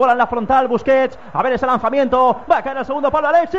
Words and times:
Bola 0.00 0.12
en 0.12 0.18
la 0.18 0.28
frontal, 0.28 0.68
Busquets. 0.68 1.18
A 1.32 1.42
ver 1.42 1.54
ese 1.54 1.66
lanzamiento. 1.66 2.42
Va 2.48 2.58
a 2.58 2.62
caer 2.62 2.76
el 2.76 2.86
segundo 2.86 3.10
palo, 3.10 3.26
Alexis. 3.26 3.58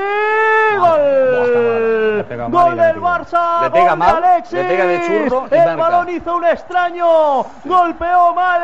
Gol. 0.77 2.25
Gol 2.49 2.77
del 2.77 3.02
Barça. 3.02 3.63
Le 3.63 3.71
pega 3.71 3.89
gol 3.89 3.97
mal, 3.97 4.21
de 4.21 4.27
Alexis. 4.30 4.53
le 4.53 4.63
pega 4.63 4.85
de 4.85 5.02
churro 5.02 5.47
y 5.52 5.53
El 5.55 5.66
marca. 5.66 5.75
balón 5.75 6.09
hizo 6.09 6.35
un 6.38 6.45
extraño. 6.45 7.44
Golpeó 7.66 8.33
mal. 8.33 8.61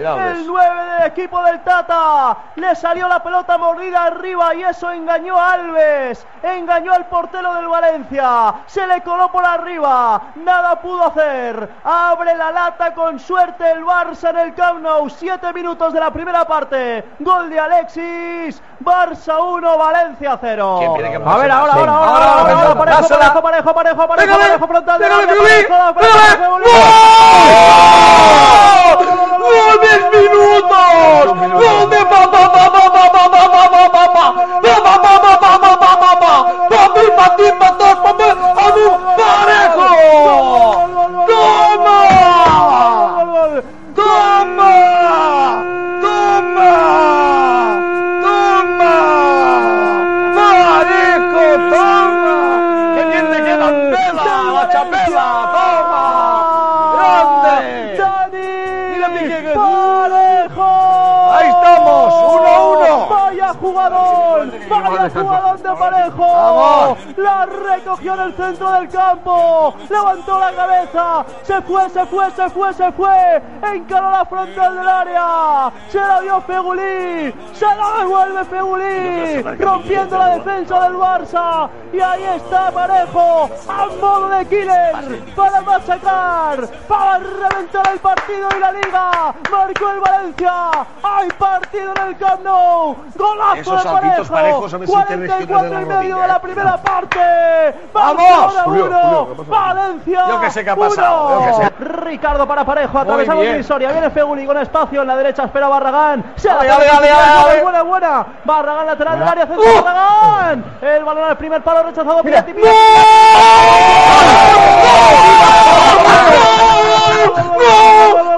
El 0.00 0.46
9 0.48 0.84
del 0.98 1.06
equipo 1.06 1.40
del 1.44 1.60
Tata. 1.60 2.38
Le 2.56 2.74
salió 2.74 3.06
la 3.06 3.22
pelota 3.22 3.56
mordida 3.56 4.02
arriba 4.02 4.52
y 4.56 4.64
eso 4.64 4.90
engañó 4.90 5.38
a 5.38 5.52
Alves. 5.52 6.26
Engañó 6.42 6.92
al 6.92 7.06
portero 7.06 7.54
del 7.54 7.68
Valencia. 7.68 8.52
Se 8.66 8.84
le 8.84 9.00
coló 9.02 9.30
por 9.30 9.44
arriba. 9.46 10.22
Nada 10.34 10.74
pudo 10.80 11.06
hacer. 11.06 11.70
Abre 11.84 12.34
la 12.36 12.50
lata 12.50 12.92
con 12.94 13.20
suerte 13.20 13.70
el 13.70 13.84
Barça 13.84 14.30
en 14.30 14.38
el 14.38 14.54
Camp 14.54 14.80
Nou. 14.80 15.08
Siete 15.08 15.52
minutos 15.52 15.92
de 15.92 16.00
la 16.00 16.10
primera 16.10 16.44
parte. 16.44 17.11
Gol 17.20 17.50
de 17.50 17.58
Alexis. 17.58 18.62
Barça 18.80 19.38
1, 19.38 19.78
Valencia 19.78 20.38
0. 20.40 20.80
A 21.24 21.36
ver, 21.36 21.50
ahora, 21.50 21.72
ahora, 21.72 21.92
ahora, 21.92 22.74
parejo, 22.74 23.08
parejo, 23.08 23.42
parejo, 23.42 23.74
parejo, 23.74 24.08
parejo, 24.08 24.38
parejo, 24.38 24.66
frontal 24.66 24.98
de 24.98 25.08
¡Gol! 25.08 25.26
¡Gol! 30.68 31.38
¡Gol! 31.38 31.51
Alejo. 60.04 61.32
Ahí 61.32 61.48
estamos 61.48 62.31
jugador, 63.72 64.52
vaya 64.68 65.10
jugador 65.10 65.58
de 65.58 65.76
Parejo. 65.76 66.96
La 67.16 67.46
recogió 67.46 68.14
en 68.14 68.20
el 68.20 68.34
centro 68.34 68.70
del 68.72 68.88
campo, 68.88 69.74
levantó 69.88 70.38
la 70.38 70.52
cabeza, 70.52 71.24
se 71.42 71.62
fue, 71.62 71.88
se 71.90 72.06
fue, 72.06 72.30
se 72.32 72.50
fue, 72.50 72.72
se 72.74 72.92
fue, 72.92 73.42
encaró 73.62 74.10
la 74.10 74.24
frontal 74.24 74.76
del 74.76 74.88
área, 74.88 75.72
se 75.88 75.98
la 75.98 76.20
dio 76.20 76.40
Fegulí, 76.42 77.34
se 77.52 77.66
la 77.66 77.98
devuelve 77.98 78.44
Fegulí, 78.44 79.42
rompiendo 79.58 80.18
la 80.18 80.36
defensa 80.36 80.80
del 80.82 80.94
Barça. 80.94 81.68
Y 81.92 82.00
ahí 82.00 82.24
está 82.36 82.70
Parejo, 82.70 83.50
a 83.68 83.86
modo 84.00 84.28
de 84.28 84.46
killer, 84.46 85.22
para 85.34 85.60
masacar, 85.62 86.68
para 86.88 87.18
reventar 87.18 87.92
el 87.92 87.98
partido 87.98 88.48
y 88.56 88.60
la 88.60 88.72
liga. 88.72 89.34
Marcó 89.50 89.90
el 89.90 90.00
Valencia, 90.00 90.70
hay 91.02 91.28
partido 91.38 91.92
en 91.96 92.08
el 92.08 92.16
Camp 92.16 92.42
Nou, 92.42 92.96
golazo 93.16 93.61
Esos 93.62 93.82
saltitos 93.82 94.28
Parejo, 94.28 94.32
parejos, 94.32 94.74
a 94.74 94.78
ver 94.78 94.88
si 94.88 94.94
te 94.94 94.98
regionas 95.16 95.46
44 95.48 95.76
de 95.76 95.82
y 95.82 95.86
medio 95.86 96.16
de 96.18 96.28
la 96.28 96.36
¿eh? 96.36 96.40
primera 96.42 96.76
parte. 96.76 97.18
¡Vamos! 97.92 98.16
Barcelona 98.16 98.62
Julio, 98.64 98.84
1, 98.86 99.00
Julio, 99.00 99.28
¿qué 99.28 99.34
pasa? 99.42 99.50
Valencia 99.50 100.24
Yo 100.28 100.40
que 100.40 100.50
sé 100.50 100.64
qué 100.64 100.70
ha 100.70 100.76
pasado, 100.76 101.30
yo 101.30 101.38
que 101.46 101.52
1. 101.52 101.56
sé. 101.56 101.72
Ricardo 102.02 102.46
para 102.46 102.64
Parejo, 102.64 102.98
atravesamos 102.98 103.44
divisoria, 103.44 103.90
viene 103.92 104.10
Feguli 104.10 104.46
con 104.46 104.56
espacio 104.58 105.02
en 105.02 105.08
la 105.08 105.16
derecha, 105.16 105.44
espera 105.44 105.68
Barragán. 105.68 106.32
Se 106.36 106.50
Ale, 106.50 106.70
ale, 106.70 106.88
ale, 107.10 107.62
buena, 107.62 107.82
buena. 107.82 108.26
Barragán 108.44 108.86
lateral 108.86 109.18
del 109.18 109.28
área, 109.28 109.46
centro 109.46 109.62
¡Uh! 109.64 109.82
Barragán. 109.82 110.64
El 110.82 111.04
balón 111.04 111.24
al 111.30 111.36
primer 111.36 111.62
palo 111.62 111.82
rechazado. 111.84 112.22
¡No! 112.22 112.32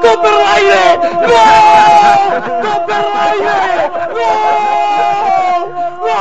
¡Copperraide! 0.01 0.99
¡No! 1.23 1.39
¡Copperraide! 2.63 3.91
¡No! 4.15 4.31
¡No! 6.07 6.19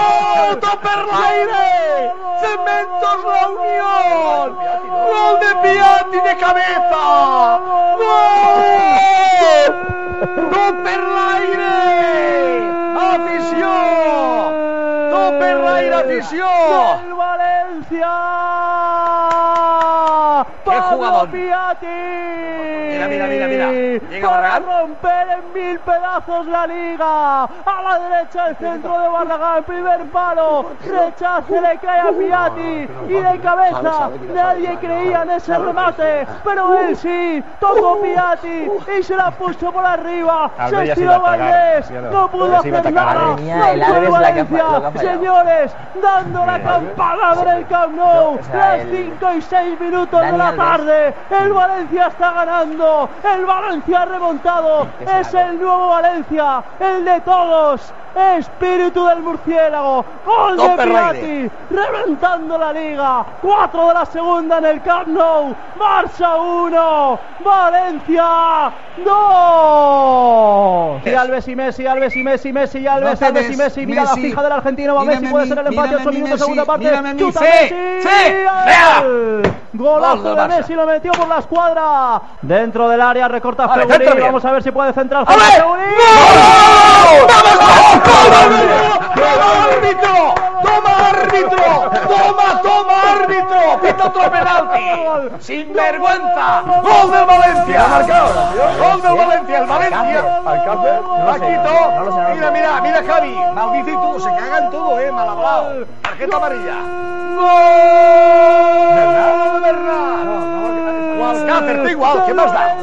¡Copperraide! 0.62 1.66
¡Cementos 2.40 3.18
la 3.26 3.44
Unión! 3.50 4.48
¡Gol 5.06 5.34
de 5.40 5.52
Piatti 6.14 6.30
de 6.30 6.36
cabeza! 6.38 7.60
¡Gol! 7.98 8.64
¡Copperraide! 10.54 11.74
¡Afición! 13.14 14.48
¡Copperraide 15.12 15.96
afición! 15.96 17.04
del 17.04 17.14
Valencia. 17.16 18.12
¡Qué 20.66 20.78
Piatti. 21.32 21.86
Mira, 22.94 23.08
mira, 23.08 23.28
mira, 23.28 23.48
mira. 23.48 23.72
Llega 23.72 24.30
Para 24.30 24.42
Barragán. 24.42 24.64
romper 24.82 25.28
en 25.30 25.54
mil 25.54 25.80
pedazos 25.80 26.46
la 26.48 26.68
liga. 26.68 27.44
A 27.44 27.82
la 27.84 28.00
derecha 28.00 28.48
el 28.50 28.56
centro 28.58 29.00
de 29.00 29.08
Barragán. 29.08 29.64
Primer 29.64 30.02
palo. 30.12 30.66
Rechace 30.86 31.62
le 31.62 31.78
cae 31.80 32.00
a 32.02 32.12
Piatti. 32.12 32.88
Y 33.10 33.14
de 33.14 33.40
cabeza. 33.40 34.10
Nadie 34.34 34.78
creía 34.78 35.24
en 35.24 35.32
ese 35.32 35.58
remate. 35.58 36.28
Pero 36.44 36.78
él 36.80 36.96
sí. 36.96 37.44
Tocó 37.60 38.02
Piatti. 38.02 38.68
Y 39.00 39.04
se 39.04 39.16
la 39.16 39.32
puso 39.32 39.72
por 39.72 39.86
arriba. 39.86 40.50
Se 40.70 40.84
estiró 40.84 41.20
Valdés. 41.22 41.90
no. 41.92 42.12
No 42.24 42.28
pudo 42.30 42.56
hacer 42.58 42.92
nada. 42.94 43.14
Fa- 43.14 44.10
Valencia. 44.10 44.92
Señores, 44.96 45.76
dando 46.02 46.46
la 46.46 46.60
campanada 46.62 47.42
en 47.44 47.48
el 47.58 47.68
Camp 47.68 47.96
Nou. 47.96 48.40
Las 48.54 48.80
el- 48.82 48.90
5 49.20 49.34
y 49.38 49.42
6 49.42 49.80
minutos 49.80 50.22
de 50.22 50.32
la 50.38 50.56
tarde. 50.56 51.13
El 51.30 51.54
Valencia 51.54 52.08
está 52.08 52.32
ganando. 52.34 53.10
El 53.24 53.46
Valencia 53.46 54.02
ha 54.02 54.06
remontado. 54.06 54.88
Es 55.20 55.34
el 55.34 55.60
nuevo 55.62 55.88
Valencia. 55.90 56.64
El 56.80 57.06
de 57.06 57.20
todos. 57.22 57.94
Espíritu 58.38 59.06
del 59.08 59.22
murciélago. 59.22 60.06
Gol 60.26 60.58
de. 60.58 60.84
Piatti. 60.84 61.52
Reventando 61.72 62.58
la 62.60 62.72
liga. 62.72 63.26
4 63.42 63.88
de 63.88 63.94
la 63.94 64.06
segunda 64.06 64.58
en 64.60 64.66
el 64.66 64.82
Camp 64.84 65.08
Nou. 65.08 65.56
Barça 65.80 66.36
1. 66.40 67.20
Valencia 67.44 68.72
2. 69.04 71.02
Y 71.06 71.14
Alves 71.14 71.48
y 71.48 71.56
Messi, 71.56 71.88
Alves 71.88 72.16
y 72.16 72.24
Messi, 72.24 72.54
Messi 72.54 72.80
y 72.80 72.88
Alves, 72.88 73.20
te 73.20 73.26
Alves 73.26 73.52
y 73.52 73.58
Messi. 73.58 73.86
Mira 73.86 74.02
Messi. 74.04 74.22
la 74.22 74.28
fija 74.28 74.44
del 74.44 74.52
argentino. 74.52 74.96
Va 74.96 75.06
Messi, 75.06 75.28
puede 75.28 75.48
ser 75.48 75.58
el 75.60 75.68
empate. 75.68 75.88
mírame 75.90 76.02
8 76.02 76.10
a 76.10 76.12
mí, 76.12 76.18
minutos, 76.18 76.40
segunda 76.40 76.66
parte. 76.66 76.92
Chuta 77.18 77.40
Sí, 77.40 77.46
Messi. 77.46 78.08
sí, 78.08 79.04
¡Gol! 79.04 79.44
Gol 79.74 80.00
Golazo 80.02 80.36
de. 80.36 80.48
Messi, 80.48 80.74
lo 80.76 80.86
metió 80.86 81.12
por 81.14 81.28
la 81.28 81.40
escuadra. 81.40 82.22
Dentro 82.42 82.88
del 82.90 83.02
área, 83.02 83.28
recorta 83.28 83.66
Vale. 83.66 83.88
Vamos 84.22 84.46
a 84.46 84.52
ver 84.52 84.62
si 84.62 84.70
puede 84.72 84.94
centrar. 84.94 85.26
¡Vamos, 85.26 85.44
gol! 85.64 85.80
¡Toma 89.16 89.66
árbitro! 89.66 90.36
¡Toma 90.62 91.10
árbitro! 91.10 91.90
¡Toma, 92.08 92.62
toma 92.62 93.02
árbitro! 93.14 93.80
¡Pita 93.82 94.06
otro 94.06 94.32
penalti! 94.32 94.88
¡Sin 95.40 95.74
vergüenza! 95.74 96.62
¡Gol 96.66 97.12
del 97.12 97.26
Valencia! 97.26 97.86
¡Gol 98.80 99.02
del 99.02 99.16
Valencia! 99.16 99.58
¡El 99.60 99.66
Valencia! 99.68 100.22
Paquito, 101.26 101.74
mira, 102.34 102.52
mira, 102.52 102.82
mira 102.82 103.04
Javi, 103.06 103.36
maldice 103.54 103.92
y 103.92 103.96
tú, 103.96 104.20
se 104.20 104.30
cagan 104.30 104.70
todo, 104.70 105.00
eh, 105.00 105.12
mal 105.12 105.30
hablado. 105.30 105.86
Tarjeta 106.02 106.36
amarilla. 106.38 106.76
¡Gol! 107.36 109.43
Bernat. 109.74 110.26
no, 110.26 111.22
O 111.22 111.26
Alcácer, 111.30 111.84
da 111.84 111.92
igual, 111.92 112.24
¿qué 112.26 112.34
más 112.34 112.52
da? 112.52 112.76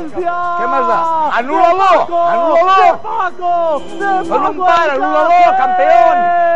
¿Qué 0.58 0.66
más 0.66 0.88
da? 0.88 1.19
¡Anúlalo! 1.40 2.26
¡Anúlalo! 2.28 2.98
Paco, 3.02 3.82
Con 4.28 4.46
un 4.46 4.58
par, 4.58 4.90
anúlalo, 4.90 5.56
campeón. 5.56 6.50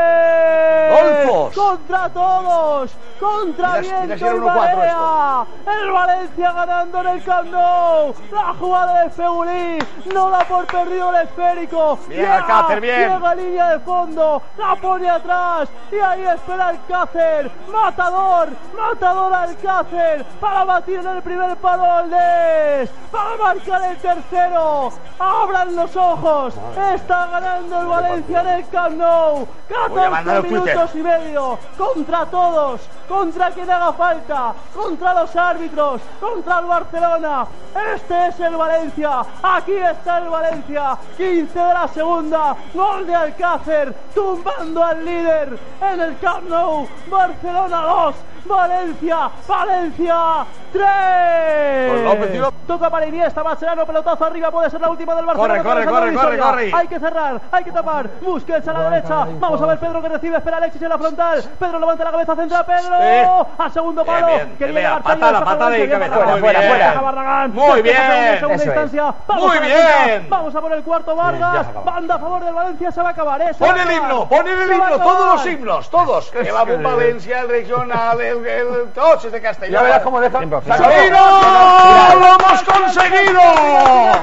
Gol 0.84 1.26
todos. 1.26 1.54
contra 1.54 2.08
todos, 2.10 2.90
contra 3.18 3.78
viento 3.78 4.14
y 4.14 4.18
1-4 4.18 4.54
marea. 4.54 5.46
El 5.66 5.90
Valencia 5.90 6.52
ganando 6.52 7.00
en 7.00 7.06
el 7.06 7.24
Camp 7.24 7.50
Nou. 7.50 8.14
La 8.30 8.54
jugada 8.60 9.04
de 9.04 9.10
Fegulí 9.10 9.78
no 10.12 10.30
da 10.30 10.40
por 10.44 10.66
perdido 10.66 11.08
el 11.10 11.22
esférico. 11.22 11.98
Bien, 12.06 12.30
Alcácer, 12.30 12.80
bien. 12.80 13.14
Llega 13.14 13.30
a 13.30 13.34
línea 13.34 13.70
de 13.70 13.78
fondo, 13.80 14.42
la 14.58 14.76
pone 14.76 15.08
atrás 15.08 15.68
y 15.90 15.96
ahí 15.96 16.26
espera 16.26 16.68
Alcácer. 16.68 17.50
Matador, 17.72 18.48
matador 18.76 19.32
Alcácer 19.32 20.24
para 20.40 20.64
batir 20.64 20.98
en 21.00 21.08
el 21.08 21.22
primer 21.22 21.56
palo 21.56 21.82
Valdés, 21.82 22.90
para 23.10 23.36
marcar 23.36 23.90
el 23.90 23.96
tercero. 23.96 24.73
Abran 25.18 25.76
los 25.76 25.96
ojos, 25.96 26.54
está 26.94 27.26
ganando 27.26 27.80
el 27.80 27.86
Valencia 27.86 28.40
en 28.40 28.48
el 28.48 28.68
Camp 28.68 28.96
Nou. 28.96 29.46
Voy 29.90 30.02
a 30.02 30.10
mandar 30.10 30.36
14 30.36 30.36
el 30.36 30.42
Twitter. 30.42 30.76
minutos 30.76 30.94
y 30.94 31.02
medio 31.02 31.58
contra 31.78 32.26
todos, 32.26 32.80
contra 33.08 33.50
quien 33.50 33.70
haga 33.70 33.92
falta, 33.92 34.54
contra 34.74 35.14
los 35.14 35.36
árbitros, 35.36 36.00
contra 36.20 36.58
el 36.58 36.66
Barcelona. 36.66 37.46
Este 37.94 38.26
es 38.28 38.40
el 38.40 38.56
Valencia, 38.56 39.22
aquí 39.42 39.74
está 39.74 40.18
el 40.18 40.28
Valencia, 40.28 40.98
15 41.16 41.58
de 41.58 41.74
la 41.74 41.88
segunda, 41.88 42.56
gol 42.72 43.06
de 43.06 43.14
Alcácer, 43.14 43.94
tumbando 44.14 44.82
al 44.82 45.04
líder 45.04 45.58
en 45.80 46.00
el 46.00 46.18
Camp 46.18 46.48
Nou, 46.48 46.88
Barcelona 47.08 47.80
2. 47.80 48.14
Valencia, 48.44 49.30
Valencia, 49.46 50.46
3. 50.72 51.92
Con 51.92 52.04
López 52.04 52.34
y 52.34 52.38
López. 52.38 52.60
Toca 52.66 52.90
para 52.90 53.06
Iniesta, 53.06 53.44
Mascherano, 53.44 53.84
pelotazo 53.84 54.24
arriba, 54.24 54.50
puede 54.50 54.70
ser 54.70 54.80
la 54.80 54.88
última 54.88 55.14
del 55.14 55.26
Barcelona. 55.26 55.62
Corre, 55.62 55.84
corre, 55.84 55.86
corre, 55.86 56.14
corre, 56.14 56.38
corre. 56.38 56.72
Hay 56.74 56.88
que 56.88 56.98
cerrar, 56.98 57.40
hay 57.52 57.64
que 57.64 57.72
tapar. 57.72 58.08
Busquets 58.22 58.66
a 58.68 58.72
la 58.72 58.90
derecha. 58.90 59.26
Vamos 59.38 59.60
a 59.60 59.66
ver 59.66 59.78
Pedro 59.78 60.00
que 60.02 60.08
recibe, 60.08 60.36
espera 60.38 60.56
Alexis 60.56 60.82
en 60.82 60.88
la 60.88 60.98
frontal. 60.98 61.42
Pedro 61.58 61.78
levanta 61.78 62.04
la 62.04 62.10
cabeza, 62.10 62.36
centra 62.36 62.64
Pedro. 62.64 63.46
Al 63.58 63.72
segundo 63.72 64.04
palo. 64.04 64.28
Quería 64.58 64.98
patada, 64.98 65.44
patada 65.44 65.70
de 65.70 65.78
bien 65.78 65.90
cabeza. 65.90 66.34
Bien. 66.36 66.78
Deja 66.78 67.00
Barragán. 67.00 67.54
Muy 67.54 67.82
bien. 67.82 67.94
Vamos 69.26 69.46
Muy 69.46 69.58
bien. 69.58 70.26
Vamos 70.28 70.54
a 70.54 70.60
por 70.60 70.72
el 70.72 70.82
cuarto 70.82 71.16
Vargas. 71.16 71.66
Banda 71.84 72.14
a 72.14 72.18
favor 72.18 72.44
del 72.44 72.54
Valencia, 72.54 72.90
se 72.90 73.02
va 73.02 73.08
a 73.08 73.12
acabar. 73.12 73.42
Pon 73.58 73.78
el 73.78 73.90
himno, 73.90 74.28
pon 74.28 74.48
el 74.48 74.72
himno, 74.72 74.98
todos 74.98 75.34
los 75.34 75.46
himnos, 75.46 75.90
todos. 75.90 76.30
Que 76.30 76.50
va 76.50 76.64
por 76.64 76.82
Valencia, 76.82 77.40
el 77.40 77.48
regional, 77.48 78.20
el, 78.34 78.46
el, 78.46 78.92
todos 78.92 79.24
es 79.24 79.32
de 79.32 79.40
Castellón. 79.40 79.72
Ya 79.72 79.82
verás 79.82 80.02
cómo 80.02 80.20
deja. 80.20 80.38
Acabó. 80.38 80.60
¡Lo 82.20 82.26
hemos 82.26 82.62
conseguido! 82.62 83.40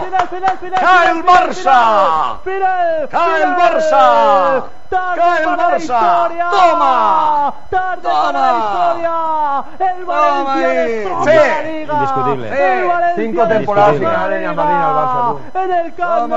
Final, 0.06 0.28
final, 0.30 0.58
final, 0.60 0.80
¡Cae 0.80 1.12
el 1.12 1.24
Barça! 1.26 2.38
Final, 2.44 3.10
¡Cae 3.10 3.44
el. 3.44 3.50
Barça! 3.50 4.64
Tarde 4.92 5.22
¡Cae 5.22 5.40
el 5.40 5.46
para 5.46 5.70
la 5.70 5.78
historia. 5.78 6.48
¡Toma! 6.52 7.54
Tarde 7.70 8.02
¡Toma! 8.02 8.22
para 8.34 8.52
la 8.52 8.60
historia. 8.60 9.96
El 9.96 10.06
Valencia 10.06 10.68
destroza 10.68 11.32
Sí. 11.32 11.38
la 11.38 11.62
liga. 11.72 11.94
Indiscutible. 11.94 12.48
El. 12.82 12.88
Valencia 12.88 13.24
Cinco 13.24 13.48
temporadas 13.48 14.00
ganar 14.02 14.34
en. 14.34 14.56
Madrid 14.56 14.76
al 14.76 14.96
Barça, 14.96 15.22
tú. 15.54 15.60
En 15.60 15.72
el 15.72 15.94
Camp 15.96 16.34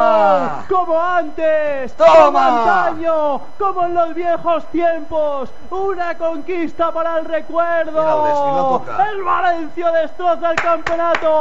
como 0.69 1.01
antes, 1.03 1.95
Toma. 1.97 2.15
como 2.25 2.39
antaño, 2.39 3.41
como 3.59 3.85
en 3.87 3.95
los 3.95 4.15
viejos 4.15 4.65
tiempos. 4.67 5.51
Una 5.71 6.15
conquista 6.17 6.93
para 6.93 7.19
el 7.19 7.25
recuerdo. 7.25 8.83
Mira. 8.87 9.11
El 9.11 9.23
Valencia 9.25 9.91
destroza 9.91 10.51
el 10.53 10.57
campeonato 10.57 11.39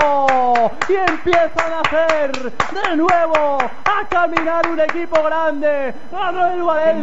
y 0.90 0.94
empiezan 0.96 1.74
a 1.74 1.80
hacer 1.82 2.32
de 2.52 2.96
nuevo 2.98 3.58
a 3.60 4.08
caminar 4.10 4.68
un 4.68 4.80
equipo 4.80 5.22
grande. 5.22 5.94
Ganó 6.12 6.48
el 6.48 6.64
Valencia, 6.64 7.03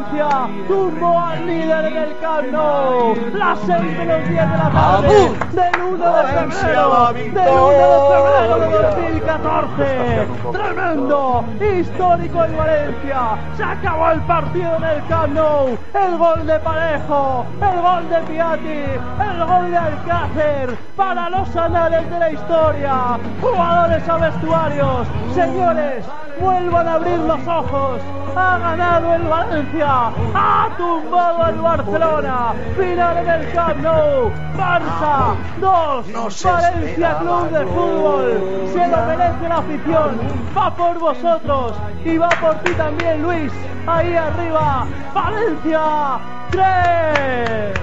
tumbó 0.69 1.19
al 1.19 1.47
líder 1.47 1.85
en 1.87 1.97
el 1.97 2.19
Camp 2.19 2.49
Nou. 2.53 3.15
Las 3.35 3.59
6 3.61 3.81
menos 3.99 4.29
10 4.29 4.51
de 4.51 4.59
la 4.59 4.71
tarde 4.71 5.31
del 5.53 5.83
1 5.83 6.05
de 6.05 6.11
Valencia, 6.11 6.59
febrero 6.61 7.13
del 7.13 7.31
1 7.31 7.81
de 7.81 7.97
febrero 8.11 8.59
de 8.59 8.67
victoria. 8.67 8.91
2014. 8.91 10.29
Tremendo, 10.53 11.45
histórico 11.61 12.45
en 12.45 12.57
Valencia. 12.57 13.21
Se 13.57 13.65
acabó 13.65 14.11
el 14.11 14.21
partido 14.21 14.77
en 14.77 14.85
el 14.85 15.07
Camp 15.07 15.35
Nou. 15.35 15.79
El 15.95 16.19
gol 16.19 16.47
de 16.47 16.59
Parejo, 16.61 17.45
el 17.61 17.81
gol 17.81 18.09
de 18.09 18.19
Piatti, 18.33 18.85
el 19.31 19.47
gol 19.47 19.71
de 19.71 19.77
Alcácer 19.77 20.79
para 20.97 21.31
los 21.31 21.57
anales 21.57 22.11
de 22.11 22.19
la 22.19 22.31
historia. 22.31 23.19
Jugadores 23.41 24.09
a 24.09 24.17
vestuarios. 24.17 25.09
Señores, 25.35 26.05
vuelvan 26.41 26.89
a 26.89 26.95
abrir 26.95 27.19
los 27.19 27.47
ojos. 27.47 28.01
Ha 28.37 28.59
ganado 28.59 29.15
el 29.15 29.23
Valencia. 29.23 30.13
Ha 30.35 30.69
tumbado 30.77 31.49
el 31.49 31.57
Barcelona. 31.57 32.55
Final 32.77 33.17
en 33.19 33.29
el 33.29 33.53
Camp 33.53 33.77
Nou. 33.83 34.31
Barça 34.57 35.35
2. 35.61 36.09
No 36.09 36.31
se 36.31 36.51
Valencia 36.51 37.19
Club 37.19 37.51
de. 37.51 37.67
Fútbol. 37.67 38.43
Se 38.73 38.89
lo 38.89 38.97
merece 39.07 39.49
la 39.49 39.57
afición. 39.57 40.21
Va 40.57 40.75
por 40.75 40.99
vosotros. 40.99 41.73
Y 42.05 42.19
va 42.19 42.29
por 42.41 42.55
ti 42.61 42.73
también, 42.75 43.23
Luis. 43.23 43.53
Ahí 43.87 44.15
arriba. 44.15 44.87
Valencia 45.15 46.19
3. 46.51 47.81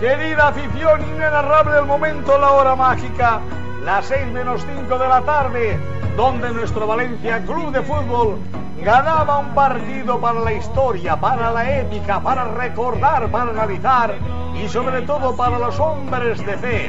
Querida 0.00 0.48
afición 0.48 1.00
inenarrable 1.14 1.78
el 1.78 1.84
momento, 1.84 2.38
la 2.38 2.52
hora 2.52 2.76
mágica, 2.76 3.40
las 3.84 4.06
6 4.06 4.28
menos 4.28 4.64
5 4.76 4.96
de 4.96 5.08
la 5.08 5.20
tarde, 5.22 5.78
donde 6.16 6.52
nuestro 6.52 6.86
Valencia 6.86 7.42
Club 7.44 7.72
de 7.72 7.82
Fútbol 7.82 8.38
ganaba 8.82 9.38
un 9.38 9.54
partido 9.54 10.20
para 10.20 10.40
la 10.40 10.52
historia, 10.52 11.16
para 11.16 11.50
la 11.50 11.78
épica, 11.80 12.20
para 12.20 12.44
recordar, 12.44 13.30
para 13.30 13.50
analizar 13.50 14.14
y 14.54 14.68
sobre 14.68 15.02
todo 15.02 15.36
para 15.36 15.58
los 15.58 15.78
hombres 15.78 16.44
de 16.44 16.56
fe. 16.56 16.86